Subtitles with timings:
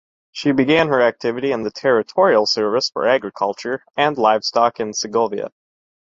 [0.31, 5.51] She began her activity in the territorial service for agriculture and livestock in Segovia.